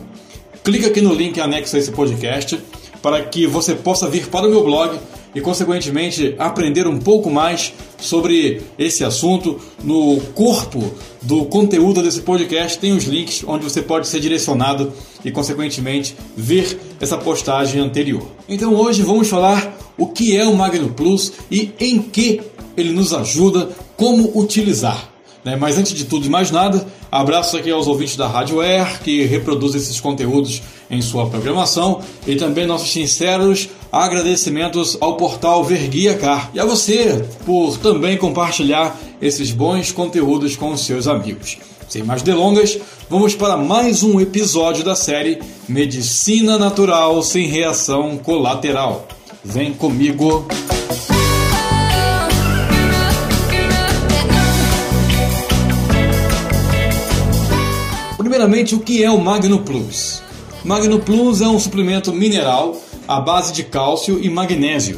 Clica 0.64 0.88
aqui 0.88 1.02
no 1.02 1.14
link 1.14 1.40
anexo 1.40 1.76
a 1.76 1.80
esse 1.80 1.92
podcast 1.92 2.60
para 3.02 3.22
que 3.22 3.46
você 3.46 3.76
possa 3.76 4.10
vir 4.10 4.28
para 4.28 4.48
o 4.48 4.50
meu 4.50 4.64
blog 4.64 4.98
e, 5.36 5.42
consequentemente, 5.42 6.36
aprender 6.38 6.88
um 6.88 6.98
pouco 6.98 7.30
mais 7.30 7.74
sobre 7.98 8.62
esse 8.78 9.04
assunto. 9.04 9.60
No 9.84 10.22
corpo 10.34 10.94
do 11.22 11.46
conteúdo 11.46 12.02
desse 12.02 12.22
podcast 12.22 12.78
tem 12.78 12.94
os 12.94 13.04
links 13.04 13.44
onde 13.46 13.64
você 13.64 13.82
pode 13.82 14.08
ser 14.08 14.20
direcionado 14.20 14.94
e, 15.26 15.32
consequentemente, 15.32 16.16
ver 16.36 16.80
essa 17.00 17.18
postagem 17.18 17.82
anterior. 17.82 18.24
Então, 18.48 18.76
hoje 18.76 19.02
vamos 19.02 19.28
falar 19.28 19.78
o 19.98 20.08
que 20.08 20.38
é 20.38 20.46
o 20.46 20.56
Magno 20.56 20.90
Plus 20.90 21.34
e 21.52 21.72
em 21.80 22.00
que 22.02 22.42
ele 22.76 22.92
nos 22.92 23.14
ajuda, 23.14 23.70
como 23.96 24.32
utilizar. 24.36 25.14
Né? 25.44 25.56
Mas 25.56 25.78
antes 25.78 25.94
de 25.94 26.06
tudo 26.06 26.26
e 26.26 26.30
mais 26.30 26.52
nada, 26.52 26.86
abraço 27.12 27.58
aqui 27.58 27.70
aos 27.70 27.88
ouvintes 27.88 28.16
da 28.16 28.28
Rádio 28.28 28.62
Air, 28.62 29.02
que 29.02 29.24
reproduzem 29.26 29.80
esses 29.80 30.00
conteúdos 30.00 30.62
em 30.90 31.02
sua 31.02 31.28
programação, 31.28 32.02
e 32.26 32.36
também 32.36 32.66
nossos 32.66 32.92
sinceros 32.92 33.70
agradecimentos 33.92 34.98
ao 35.00 35.18
portal 35.18 35.64
Verguia 35.64 36.16
Car 36.16 36.50
e 36.54 36.60
a 36.60 36.66
você 36.66 37.26
por 37.46 37.78
também 37.78 38.18
compartilhar 38.18 38.98
esses 39.22 39.52
bons 39.52 39.92
conteúdos 39.92 40.56
com 40.56 40.72
os 40.72 40.82
seus 40.82 41.08
amigos. 41.08 41.58
Sem 41.88 42.02
mais 42.02 42.22
delongas, 42.22 42.80
vamos 43.10 43.36
para 43.36 43.56
mais 43.56 44.02
um 44.02 44.20
episódio 44.20 44.84
da 44.84 44.96
série 44.96 45.40
Medicina 45.68 46.58
Natural 46.58 47.22
sem 47.22 47.48
Reação 47.48 48.18
Colateral. 48.18 49.08
Vem 49.44 49.74
comigo! 49.74 50.48
Primeiramente, 58.34 58.74
o 58.74 58.80
que 58.80 59.04
é 59.04 59.12
o 59.12 59.22
Magno 59.22 59.60
Plus? 59.60 60.24
Magno 60.66 60.98
Plus 60.98 61.40
é 61.40 61.48
um 61.48 61.60
suplemento 61.60 62.12
mineral 62.12 62.76
à 63.08 63.22
base 63.22 63.54
de 63.54 63.62
cálcio 63.62 64.20
e 64.20 64.28
magnésio. 64.28 64.98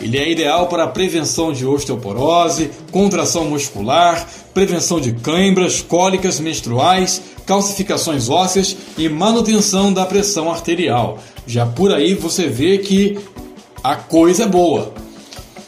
Ele 0.00 0.16
é 0.16 0.30
ideal 0.30 0.68
para 0.68 0.84
a 0.84 0.86
prevenção 0.86 1.52
de 1.52 1.66
osteoporose, 1.66 2.70
contração 2.92 3.46
muscular, 3.46 4.28
prevenção 4.54 5.00
de 5.00 5.10
câimbras, 5.10 5.82
cólicas 5.82 6.38
menstruais, 6.38 7.20
calcificações 7.44 8.28
ósseas 8.28 8.76
e 8.96 9.08
manutenção 9.08 9.92
da 9.92 10.06
pressão 10.06 10.48
arterial. 10.48 11.18
Já 11.48 11.66
por 11.66 11.92
aí 11.92 12.14
você 12.14 12.46
vê 12.46 12.78
que 12.78 13.18
a 13.82 13.96
coisa 13.96 14.44
é 14.44 14.46
boa. 14.46 14.92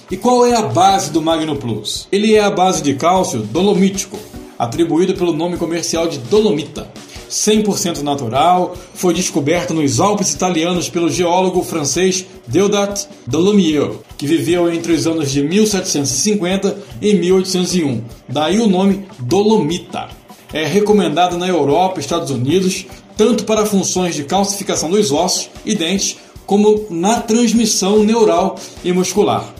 E 0.08 0.16
qual 0.16 0.46
é 0.46 0.54
a 0.54 0.62
base 0.62 1.10
do 1.10 1.20
Magno 1.20 1.56
Plus? 1.56 2.06
Ele 2.12 2.36
é 2.36 2.40
a 2.40 2.50
base 2.50 2.80
de 2.80 2.94
cálcio 2.94 3.40
dolomítico, 3.40 4.16
atribuído 4.60 5.14
pelo 5.14 5.32
nome 5.32 5.56
comercial 5.56 6.06
de 6.06 6.18
dolomita. 6.18 6.86
100% 7.30 8.02
natural, 8.02 8.76
foi 8.92 9.14
descoberto 9.14 9.72
nos 9.72 9.98
Alpes 9.98 10.34
italianos 10.34 10.90
pelo 10.90 11.08
geólogo 11.08 11.62
francês 11.62 12.26
Deodat 12.46 13.06
Dolomieu, 13.26 14.02
que 14.18 14.26
viveu 14.26 14.70
entre 14.70 14.92
os 14.92 15.06
anos 15.06 15.30
de 15.30 15.42
1750 15.42 16.76
e 17.00 17.14
1801. 17.14 18.02
Daí 18.28 18.60
o 18.60 18.66
nome 18.66 19.06
Dolomita. 19.20 20.08
É 20.52 20.66
recomendado 20.66 21.38
na 21.38 21.48
Europa 21.48 21.98
e 21.98 22.00
Estados 22.02 22.30
Unidos 22.30 22.84
tanto 23.16 23.44
para 23.44 23.64
funções 23.64 24.14
de 24.14 24.24
calcificação 24.24 24.90
dos 24.90 25.10
ossos 25.10 25.48
e 25.64 25.74
dentes, 25.74 26.18
como 26.44 26.86
na 26.90 27.20
transmissão 27.20 28.02
neural 28.02 28.56
e 28.84 28.92
muscular. 28.92 29.54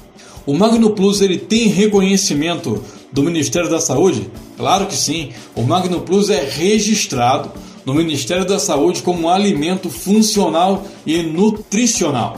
O 0.45 0.52
Magno 0.52 0.90
Plus 0.90 1.23
ele 1.23 1.38
tem 1.38 1.69
reconhecimento 1.69 2.83
do 3.11 3.23
Ministério 3.23 3.71
da 3.71 3.80
Saúde? 3.80 4.30
Claro 4.61 4.85
que 4.85 4.95
sim. 4.95 5.31
O 5.57 5.62
Magno 5.62 6.02
Plus 6.02 6.29
é 6.29 6.45
registrado 6.45 7.50
no 7.83 7.95
Ministério 7.95 8.45
da 8.45 8.59
Saúde 8.59 9.00
como 9.00 9.23
um 9.23 9.29
alimento 9.31 9.88
funcional 9.88 10.85
e 11.07 11.23
nutricional. 11.23 12.37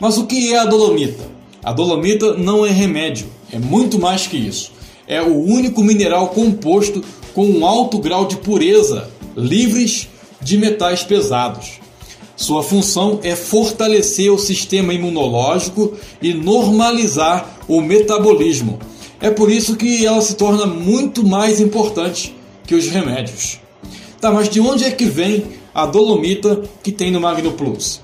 Mas 0.00 0.16
o 0.16 0.24
que 0.24 0.54
é 0.54 0.58
a 0.58 0.64
dolomita? 0.64 1.22
A 1.62 1.70
dolomita 1.70 2.32
não 2.32 2.64
é 2.64 2.70
remédio, 2.70 3.26
é 3.52 3.58
muito 3.58 3.98
mais 3.98 4.26
que 4.26 4.38
isso. 4.38 4.72
É 5.06 5.20
o 5.20 5.38
único 5.38 5.82
mineral 5.82 6.28
composto 6.28 7.04
com 7.34 7.44
um 7.44 7.66
alto 7.66 7.98
grau 7.98 8.24
de 8.24 8.38
pureza, 8.38 9.10
livres 9.36 10.08
de 10.40 10.56
metais 10.56 11.02
pesados. 11.02 11.72
Sua 12.36 12.62
função 12.62 13.20
é 13.22 13.36
fortalecer 13.36 14.32
o 14.32 14.38
sistema 14.38 14.94
imunológico 14.94 15.92
e 16.22 16.32
normalizar 16.32 17.58
o 17.68 17.82
metabolismo 17.82 18.78
É 19.24 19.30
por 19.30 19.50
isso 19.50 19.74
que 19.74 20.04
ela 20.04 20.20
se 20.20 20.34
torna 20.34 20.66
muito 20.66 21.26
mais 21.26 21.58
importante 21.58 22.36
que 22.66 22.74
os 22.74 22.88
remédios. 22.88 23.58
Tá, 24.20 24.30
mas 24.30 24.50
de 24.50 24.60
onde 24.60 24.84
é 24.84 24.90
que 24.90 25.06
vem 25.06 25.46
a 25.74 25.86
dolomita 25.86 26.60
que 26.82 26.92
tem 26.92 27.10
no 27.10 27.22
Magno 27.22 27.52
Plus? 27.52 28.02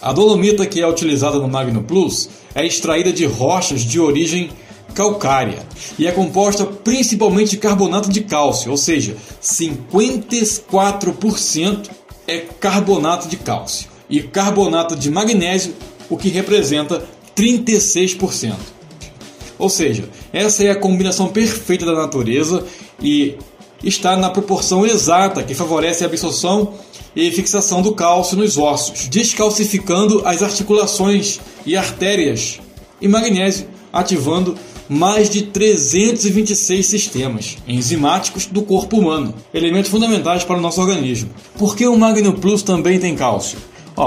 A 0.00 0.12
dolomita 0.12 0.64
que 0.64 0.80
é 0.80 0.86
utilizada 0.86 1.40
no 1.40 1.48
Magno 1.48 1.82
Plus 1.82 2.30
é 2.54 2.64
extraída 2.64 3.12
de 3.12 3.26
rochas 3.26 3.80
de 3.80 3.98
origem 3.98 4.52
calcária 4.94 5.58
e 5.98 6.06
é 6.06 6.12
composta 6.12 6.64
principalmente 6.64 7.50
de 7.50 7.56
carbonato 7.56 8.08
de 8.08 8.20
cálcio, 8.20 8.70
ou 8.70 8.76
seja, 8.76 9.16
54% 9.42 11.90
é 12.28 12.38
carbonato 12.38 13.26
de 13.26 13.38
cálcio 13.38 13.88
e 14.08 14.22
carbonato 14.22 14.94
de 14.94 15.10
magnésio, 15.10 15.74
o 16.08 16.16
que 16.16 16.28
representa 16.28 17.04
36%. 17.36 18.79
Ou 19.60 19.68
seja, 19.68 20.08
essa 20.32 20.64
é 20.64 20.70
a 20.70 20.76
combinação 20.76 21.28
perfeita 21.28 21.84
da 21.86 21.94
natureza 21.94 22.64
e 23.00 23.36
está 23.84 24.16
na 24.16 24.30
proporção 24.30 24.86
exata 24.86 25.42
que 25.42 25.54
favorece 25.54 26.02
a 26.02 26.06
absorção 26.06 26.72
e 27.14 27.30
fixação 27.30 27.82
do 27.82 27.94
cálcio 27.94 28.36
nos 28.36 28.56
ossos, 28.56 29.08
descalcificando 29.08 30.22
as 30.24 30.42
articulações 30.42 31.40
e 31.66 31.76
artérias, 31.76 32.60
e 33.00 33.08
magnésio 33.08 33.68
ativando 33.92 34.56
mais 34.88 35.30
de 35.30 35.42
326 35.42 36.84
sistemas 36.84 37.58
enzimáticos 37.66 38.46
do 38.46 38.62
corpo 38.62 38.98
humano, 38.98 39.34
elementos 39.54 39.90
fundamentais 39.90 40.42
para 40.42 40.58
o 40.58 40.60
nosso 40.60 40.80
organismo. 40.80 41.30
Por 41.56 41.76
que 41.76 41.86
o 41.86 41.96
Magno 41.96 42.32
Plus 42.34 42.62
também 42.62 42.98
tem 42.98 43.14
cálcio? 43.14 43.58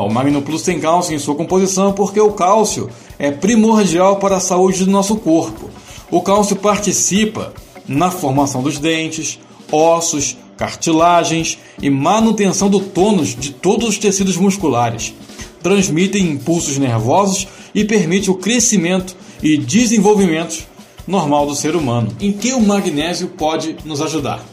O 0.02 0.10
Magno 0.10 0.42
Plus 0.42 0.64
tem 0.64 0.80
cálcio 0.80 1.14
em 1.14 1.20
sua 1.20 1.36
composição 1.36 1.94
porque 1.94 2.20
o 2.20 2.32
cálcio 2.32 2.90
é 3.20 3.30
primordial 3.30 4.16
para 4.18 4.38
a 4.38 4.40
saúde 4.40 4.86
do 4.86 4.92
nosso 4.92 5.18
corpo. 5.18 5.70
O 6.10 6.20
cálcio 6.20 6.56
participa 6.56 7.54
na 7.88 8.10
formação 8.10 8.64
dos 8.64 8.80
dentes, 8.80 9.40
ossos, 9.72 10.36
cartilagens 10.58 11.60
e 11.80 11.92
manutenção 11.92 12.70
do 12.70 12.80
tônus 12.80 13.36
de 13.36 13.52
todos 13.52 13.90
os 13.90 13.98
tecidos 14.00 14.36
musculares. 14.36 15.14
Transmite 15.62 16.18
impulsos 16.18 16.80
nervosos 16.80 17.48
e 17.74 17.86
permite 17.86 18.32
o 18.32 18.36
crescimento 18.36 19.16
e 19.44 19.58
desenvolvimento 19.58 20.66
normal 21.06 21.46
do 21.46 21.56
ser 21.56 21.76
humano. 21.76 22.10
Em 22.20 22.32
que 22.32 22.54
o 22.54 22.60
magnésio 22.60 23.28
pode 23.28 23.76
nos 23.86 24.02
ajudar? 24.02 24.44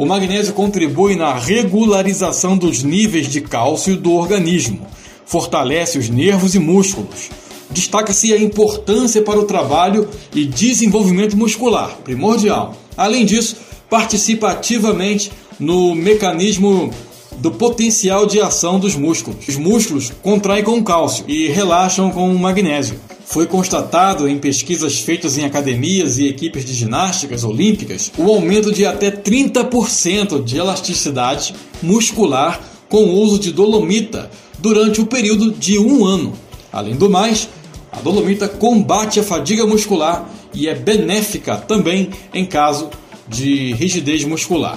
O 0.00 0.06
magnésio 0.06 0.54
contribui 0.54 1.14
na 1.14 1.34
regularização 1.34 2.56
dos 2.56 2.82
níveis 2.82 3.28
de 3.28 3.42
cálcio 3.42 3.98
do 3.98 4.14
organismo, 4.14 4.86
fortalece 5.26 5.98
os 5.98 6.08
nervos 6.08 6.54
e 6.54 6.58
músculos. 6.58 7.28
Destaca-se 7.68 8.32
a 8.32 8.38
importância 8.38 9.20
para 9.20 9.38
o 9.38 9.44
trabalho 9.44 10.08
e 10.34 10.46
desenvolvimento 10.46 11.36
muscular, 11.36 11.98
primordial. 12.02 12.74
Além 12.96 13.26
disso, 13.26 13.58
participa 13.90 14.52
ativamente 14.52 15.30
no 15.58 15.94
mecanismo 15.94 16.90
do 17.36 17.50
potencial 17.50 18.24
de 18.24 18.40
ação 18.40 18.80
dos 18.80 18.96
músculos. 18.96 19.46
Os 19.48 19.56
músculos 19.58 20.10
contraem 20.22 20.64
com 20.64 20.82
cálcio 20.82 21.26
e 21.28 21.46
relaxam 21.48 22.10
com 22.10 22.34
magnésio. 22.36 22.98
Foi 23.30 23.46
constatado 23.46 24.28
em 24.28 24.40
pesquisas 24.40 24.98
feitas 24.98 25.38
em 25.38 25.44
academias 25.44 26.18
e 26.18 26.26
equipes 26.26 26.64
de 26.64 26.74
ginásticas 26.74 27.44
olímpicas 27.44 28.10
o 28.18 28.28
aumento 28.28 28.72
de 28.72 28.84
até 28.84 29.08
30% 29.08 30.42
de 30.42 30.56
elasticidade 30.56 31.54
muscular 31.80 32.60
com 32.88 33.04
o 33.04 33.14
uso 33.14 33.38
de 33.38 33.52
dolomita 33.52 34.28
durante 34.58 35.00
o 35.00 35.06
período 35.06 35.52
de 35.52 35.78
um 35.78 36.04
ano. 36.04 36.32
Além 36.72 36.96
do 36.96 37.08
mais, 37.08 37.48
a 37.92 38.00
dolomita 38.00 38.48
combate 38.48 39.20
a 39.20 39.22
fadiga 39.22 39.64
muscular 39.64 40.28
e 40.52 40.66
é 40.66 40.74
benéfica 40.74 41.56
também 41.56 42.10
em 42.34 42.44
caso 42.44 42.90
de 43.28 43.72
rigidez 43.74 44.24
muscular. 44.24 44.76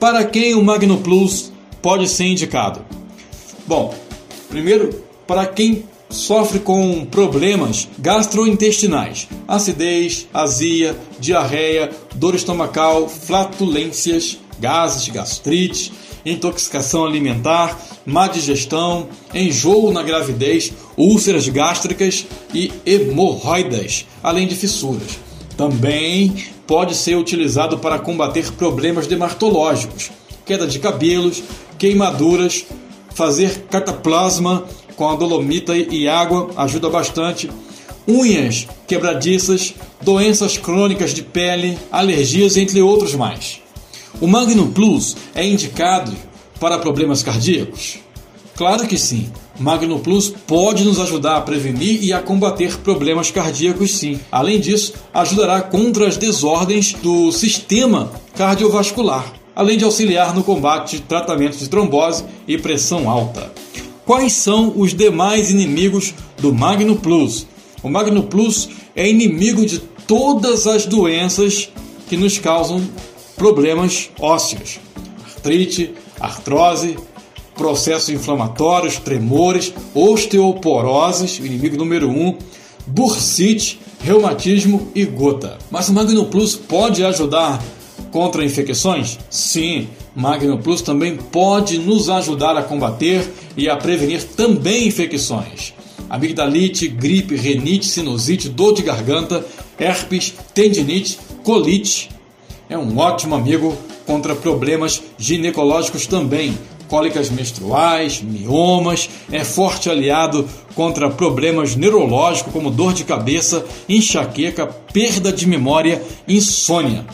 Para 0.00 0.24
quem 0.24 0.56
o 0.56 0.64
Magno 0.64 0.98
Plus 0.98 1.52
pode 1.80 2.08
ser 2.08 2.24
indicado? 2.24 2.80
Bom, 3.64 3.94
primeiro, 4.48 5.04
para 5.24 5.46
quem 5.46 5.84
sofre 6.08 6.58
com 6.58 7.04
problemas 7.04 7.88
gastrointestinais, 7.98 9.28
acidez, 9.46 10.26
azia, 10.32 10.96
diarreia, 11.18 11.90
dor 12.14 12.34
estomacal, 12.34 13.08
flatulências, 13.08 14.38
gases, 14.58 15.08
gastrite, 15.08 15.92
intoxicação 16.24 17.04
alimentar, 17.04 17.78
má 18.04 18.26
digestão, 18.26 19.08
enjoo 19.32 19.92
na 19.92 20.02
gravidez, 20.02 20.72
úlceras 20.96 21.48
gástricas 21.48 22.26
e 22.52 22.72
hemorroidas, 22.84 24.06
além 24.22 24.46
de 24.46 24.56
fissuras. 24.56 25.18
Também 25.56 26.34
pode 26.66 26.94
ser 26.94 27.16
utilizado 27.16 27.78
para 27.78 27.98
combater 27.98 28.52
problemas 28.52 29.06
dermatológicos, 29.06 30.10
queda 30.44 30.66
de 30.66 30.78
cabelos, 30.78 31.42
queimaduras, 31.78 32.64
fazer 33.14 33.66
cataplasma 33.70 34.64
com 34.96 35.08
a 35.08 35.14
dolomita 35.14 35.76
e 35.76 36.08
água 36.08 36.50
ajuda 36.56 36.88
bastante, 36.88 37.50
unhas 38.08 38.66
quebradiças, 38.86 39.74
doenças 40.02 40.56
crônicas 40.56 41.12
de 41.12 41.22
pele, 41.22 41.78
alergias, 41.92 42.56
entre 42.56 42.80
outros 42.80 43.14
mais. 43.14 43.60
O 44.20 44.26
Magnum 44.26 44.72
Plus 44.72 45.16
é 45.34 45.46
indicado 45.46 46.12
para 46.58 46.78
problemas 46.78 47.22
cardíacos? 47.22 47.98
Claro 48.56 48.86
que 48.86 48.96
sim. 48.96 49.30
Magno 49.58 49.98
Plus 49.98 50.28
pode 50.46 50.84
nos 50.84 50.98
ajudar 50.98 51.36
a 51.36 51.40
prevenir 51.40 52.02
e 52.02 52.12
a 52.12 52.20
combater 52.20 52.76
problemas 52.78 53.30
cardíacos, 53.30 53.94
sim. 53.96 54.18
Além 54.30 54.60
disso, 54.60 54.94
ajudará 55.12 55.60
contra 55.60 56.06
as 56.06 56.16
desordens 56.16 56.92
do 56.94 57.30
sistema 57.32 58.10
cardiovascular, 58.34 59.32
além 59.54 59.76
de 59.76 59.84
auxiliar 59.84 60.34
no 60.34 60.42
combate 60.42 60.96
de 60.96 61.02
tratamento 61.02 61.56
de 61.56 61.68
trombose 61.68 62.24
e 62.48 62.58
pressão 62.58 63.10
alta. 63.10 63.50
Quais 64.06 64.34
são 64.34 64.72
os 64.76 64.94
demais 64.94 65.50
inimigos 65.50 66.14
do 66.38 66.54
Magno 66.54 66.94
Plus? 66.94 67.44
O 67.82 67.88
Magno 67.88 68.22
Plus 68.22 68.68
é 68.94 69.08
inimigo 69.08 69.66
de 69.66 69.80
todas 69.80 70.68
as 70.68 70.86
doenças 70.86 71.68
que 72.08 72.16
nos 72.16 72.38
causam 72.38 72.80
problemas 73.34 74.08
ósseos: 74.20 74.78
artrite, 75.24 75.92
artrose, 76.20 76.96
processos 77.56 78.10
inflamatórios, 78.10 78.96
tremores, 78.96 79.74
osteoporoses, 79.92 81.40
inimigo 81.40 81.76
número 81.76 82.08
1, 82.08 82.28
um, 82.28 82.38
bursite, 82.86 83.80
reumatismo 84.04 84.88
e 84.94 85.04
gota. 85.04 85.58
Mas 85.68 85.88
o 85.88 85.92
Magno 85.92 86.26
Plus 86.26 86.54
pode 86.54 87.04
ajudar 87.04 87.60
contra 88.12 88.44
infecções? 88.44 89.18
Sim, 89.28 89.88
Magno 90.16 90.56
Plus 90.56 90.80
também 90.80 91.14
pode 91.14 91.76
nos 91.78 92.08
ajudar 92.08 92.56
a 92.56 92.62
combater 92.62 93.30
e 93.54 93.68
a 93.68 93.76
prevenir 93.76 94.24
também 94.24 94.88
infecções. 94.88 95.74
Amigdalite, 96.08 96.88
gripe, 96.88 97.36
renite, 97.36 97.84
sinusite, 97.84 98.48
dor 98.48 98.72
de 98.72 98.82
garganta, 98.82 99.44
herpes, 99.78 100.32
tendinite, 100.54 101.18
colite. 101.44 102.08
É 102.66 102.78
um 102.78 102.96
ótimo 102.96 103.34
amigo 103.34 103.76
contra 104.06 104.34
problemas 104.34 105.02
ginecológicos 105.18 106.06
também, 106.06 106.56
cólicas 106.88 107.28
menstruais, 107.28 108.22
miomas, 108.22 109.10
é 109.30 109.44
forte 109.44 109.90
aliado 109.90 110.48
contra 110.74 111.10
problemas 111.10 111.76
neurológicos 111.76 112.54
como 112.54 112.70
dor 112.70 112.94
de 112.94 113.04
cabeça, 113.04 113.66
enxaqueca, 113.86 114.66
perda 114.66 115.30
de 115.30 115.46
memória, 115.46 116.02
insônia. 116.26 117.04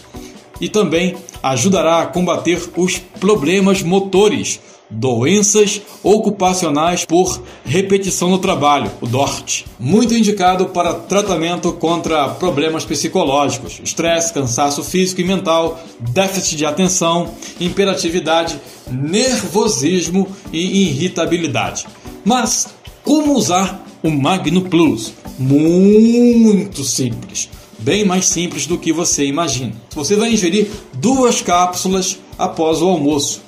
E 0.60 0.68
também 0.68 1.16
ajudará 1.42 2.02
a 2.02 2.06
combater 2.06 2.70
os 2.76 2.98
problemas 2.98 3.82
motores, 3.82 4.60
doenças 4.88 5.80
ocupacionais 6.02 7.04
por 7.04 7.42
repetição 7.64 8.28
no 8.28 8.38
trabalho, 8.38 8.90
o 9.00 9.06
DORT. 9.06 9.64
Muito 9.80 10.14
indicado 10.14 10.66
para 10.66 10.94
tratamento 10.94 11.72
contra 11.72 12.28
problemas 12.28 12.84
psicológicos, 12.84 13.80
estresse, 13.82 14.32
cansaço 14.32 14.84
físico 14.84 15.20
e 15.20 15.24
mental, 15.24 15.80
déficit 15.98 16.56
de 16.56 16.66
atenção, 16.66 17.32
imperatividade, 17.58 18.60
nervosismo 18.90 20.28
e 20.52 20.88
irritabilidade. 20.88 21.86
Mas 22.24 22.68
como 23.02 23.34
usar 23.34 23.84
o 24.02 24.10
Magno 24.10 24.62
Plus? 24.62 25.12
Muito 25.38 26.84
simples. 26.84 27.48
Bem 27.82 28.04
mais 28.04 28.26
simples 28.26 28.66
do 28.66 28.78
que 28.78 28.92
você 28.92 29.24
imagina. 29.26 29.72
Você 29.94 30.16
vai 30.16 30.32
ingerir 30.32 30.68
duas 30.94 31.42
cápsulas 31.42 32.18
após 32.38 32.80
o 32.80 32.88
almoço 32.88 33.42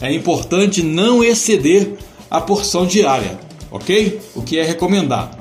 é 0.00 0.12
importante 0.12 0.82
não 0.82 1.22
exceder 1.22 1.92
a 2.30 2.40
porção 2.40 2.86
diária, 2.86 3.38
ok? 3.70 4.18
O 4.34 4.42
que 4.42 4.58
é 4.58 4.64
recomendado. 4.64 5.38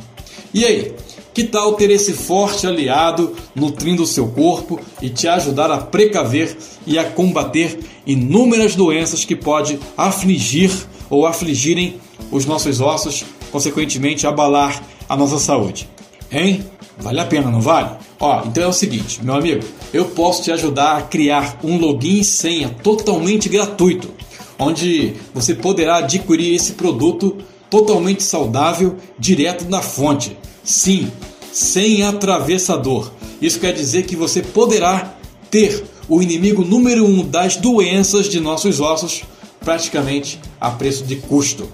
E 0.54 0.66
aí, 0.66 0.94
que 1.34 1.46
tal 1.46 1.74
ter 1.76 1.90
esse 1.90 2.12
forte 2.12 2.68
aliado 2.68 3.36
nutrindo 3.56 4.04
o 4.04 4.08
seu 4.08 4.28
corpo 4.28 4.80
e 5.02 5.10
te 5.10 5.28
ajudar 5.28 5.72
a 5.72 5.78
precaver 5.78 6.58
e 6.86 7.00
a 7.00 7.06
combater 7.06 7.80
inúmeras 8.06 8.76
doenças 8.76 9.24
que 9.24 9.36
pode 9.36 9.80
afligir 9.96 10.72
ou 11.10 11.26
afligirem 11.26 12.00
os 12.32 12.46
nossos 12.46 12.82
ossos, 12.82 13.24
consequentemente 13.52 14.28
abalar 14.28 14.84
a 15.08 15.16
nossa 15.16 15.40
saúde? 15.40 15.88
Hein? 16.32 16.66
Vale 16.98 17.20
a 17.20 17.26
pena, 17.26 17.50
não 17.50 17.62
vale? 17.62 17.92
Ó, 18.20 18.44
então 18.46 18.64
é 18.64 18.68
o 18.68 18.74
seguinte, 18.74 19.24
meu 19.24 19.36
amigo, 19.36 19.64
eu 19.94 20.06
posso 20.06 20.44
te 20.44 20.52
ajudar 20.52 20.98
a 20.98 21.02
criar 21.02 21.58
um 21.64 21.78
login 21.78 22.20
e 22.20 22.24
senha 22.24 22.70
totalmente 22.84 23.48
gratuito, 23.48 24.10
onde 24.58 25.14
você 25.34 25.56
poderá 25.56 25.98
adquirir 25.98 26.54
esse 26.54 26.74
produto 26.74 27.38
totalmente 27.70 28.22
saudável 28.22 28.98
direto 29.18 29.64
da 29.64 29.82
fonte. 29.82 30.36
Sim, 30.64 31.10
sem 31.54 32.04
atravessador. 32.04 33.10
Isso 33.42 33.60
quer 33.60 33.74
dizer 33.74 34.04
que 34.04 34.18
você 34.18 34.42
poderá 34.42 35.16
ter 35.50 35.86
o 36.10 36.22
inimigo 36.22 36.66
número 36.66 37.06
um 37.06 37.26
das 37.26 37.56
doenças 37.56 38.28
de 38.28 38.42
nossos 38.42 38.82
ossos 38.82 39.24
praticamente 39.64 40.40
a 40.60 40.72
preço 40.72 41.06
de 41.06 41.16
custo. 41.16 41.70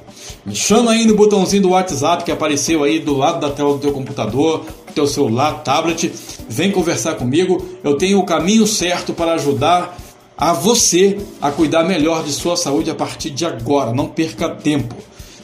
Me 0.45 0.55
chama 0.55 0.91
aí 0.91 1.05
no 1.05 1.15
botãozinho 1.15 1.63
do 1.63 1.69
WhatsApp 1.69 2.23
que 2.23 2.31
apareceu 2.31 2.83
aí 2.83 2.99
do 2.99 3.15
lado 3.15 3.39
da 3.39 3.49
tela 3.49 3.73
do 3.73 3.79
teu 3.79 3.91
computador, 3.91 4.63
teu 4.95 5.05
celular, 5.05 5.61
tablet. 5.63 6.11
Vem 6.49 6.71
conversar 6.71 7.15
comigo. 7.15 7.63
Eu 7.83 7.95
tenho 7.97 8.17
o 8.17 8.25
caminho 8.25 8.65
certo 8.65 9.13
para 9.13 9.33
ajudar 9.33 9.97
a 10.37 10.53
você 10.53 11.17
a 11.41 11.51
cuidar 11.51 11.83
melhor 11.83 12.23
de 12.23 12.31
sua 12.31 12.57
saúde 12.57 12.89
a 12.89 12.95
partir 12.95 13.29
de 13.29 13.45
agora. 13.45 13.93
Não 13.93 14.07
perca 14.07 14.49
tempo. 14.49 14.95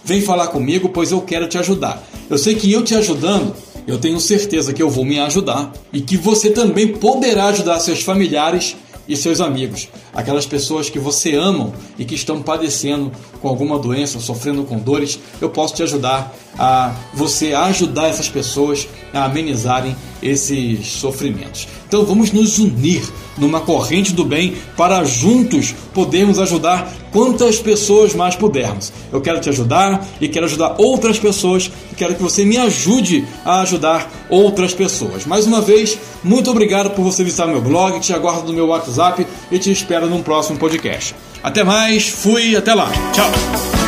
Vem 0.03 0.21
falar 0.21 0.47
comigo, 0.47 0.89
pois 0.89 1.11
eu 1.11 1.21
quero 1.21 1.47
te 1.47 1.57
ajudar. 1.57 2.01
Eu 2.29 2.37
sei 2.37 2.55
que 2.55 2.71
eu 2.71 2.83
te 2.83 2.95
ajudando, 2.95 3.53
eu 3.85 3.99
tenho 3.99 4.19
certeza 4.19 4.73
que 4.73 4.81
eu 4.81 4.89
vou 4.89 5.05
me 5.05 5.19
ajudar 5.19 5.71
e 5.93 6.01
que 6.01 6.17
você 6.17 6.49
também 6.49 6.87
poderá 6.87 7.47
ajudar 7.47 7.79
seus 7.79 8.01
familiares 8.01 8.75
e 9.07 9.15
seus 9.15 9.41
amigos, 9.41 9.89
aquelas 10.13 10.45
pessoas 10.45 10.89
que 10.89 10.99
você 10.99 11.35
ama 11.35 11.71
e 11.97 12.05
que 12.05 12.15
estão 12.15 12.41
padecendo 12.41 13.11
com 13.41 13.47
alguma 13.47 13.79
doença, 13.79 14.19
sofrendo 14.19 14.63
com 14.63 14.77
dores, 14.77 15.19
eu 15.39 15.49
posso 15.49 15.75
te 15.75 15.83
ajudar 15.83 16.33
a 16.57 16.93
você 17.13 17.53
ajudar 17.53 18.07
essas 18.07 18.29
pessoas 18.29 18.87
a 19.13 19.25
amenizarem 19.25 19.95
esses 20.21 20.87
sofrimentos. 20.87 21.67
Então 21.87 22.05
vamos 22.05 22.31
nos 22.31 22.59
unir 22.59 23.01
numa 23.37 23.61
corrente 23.61 24.13
do 24.13 24.23
bem 24.23 24.55
para 24.77 25.03
juntos 25.03 25.73
podermos 25.93 26.39
ajudar 26.39 26.91
quantas 27.11 27.59
pessoas 27.59 28.13
mais 28.13 28.35
pudermos. 28.35 28.93
Eu 29.11 29.19
quero 29.19 29.41
te 29.41 29.49
ajudar 29.49 30.05
e 30.19 30.27
quero 30.27 30.45
ajudar 30.45 30.75
outras 30.77 31.19
pessoas 31.19 31.69
e 31.91 31.95
quero 31.95 32.15
que 32.15 32.21
você 32.21 32.45
me 32.45 32.57
ajude 32.57 33.25
a 33.43 33.61
ajudar 33.61 34.09
outras 34.29 34.73
pessoas. 34.73 35.25
Mais 35.25 35.45
uma 35.45 35.59
vez, 35.59 35.97
muito 36.23 36.49
obrigado 36.49 36.91
por 36.91 37.03
você 37.03 37.23
visitar 37.23 37.47
meu 37.47 37.61
blog, 37.61 37.99
te 37.99 38.13
aguardo 38.13 38.47
no 38.47 38.53
meu 38.53 38.67
WhatsApp 38.67 39.25
e 39.51 39.59
te 39.59 39.71
espero 40.01 40.09
num 40.09 40.23
próximo 40.23 40.57
podcast. 40.57 41.15
Até 41.43 41.63
mais, 41.63 42.07
fui, 42.07 42.55
até 42.55 42.73
lá. 42.73 42.89
Tchau. 43.13 43.80